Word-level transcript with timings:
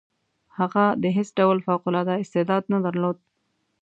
هغه 0.57 0.85
د 1.03 1.05
هیڅ 1.17 1.29
ډول 1.39 1.57
فوق 1.67 1.81
العاده 1.89 2.15
استعداد 2.23 2.63
نه 2.73 2.79
درلود. 2.85 3.17